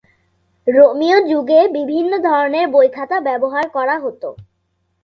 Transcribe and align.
রোমীয় 0.67 1.17
যুগে 1.27 1.59
বিভিন্ন 1.77 2.11
ধরনের 2.27 2.65
বই-খাতা 2.67 3.17
ব্যবহার 3.19 3.65
করা 3.69 3.95
হতো। 3.99 4.29